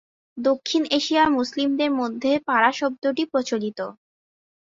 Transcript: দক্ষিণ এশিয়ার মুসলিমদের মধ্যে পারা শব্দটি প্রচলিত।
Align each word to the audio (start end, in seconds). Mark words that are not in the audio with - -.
দক্ষিণ 0.37 0.83
এশিয়ার 0.91 1.29
মুসলিমদের 1.31 1.91
মধ্যে 1.93 2.31
পারা 2.47 2.69
শব্দটি 2.71 3.23
প্রচলিত। 3.31 3.79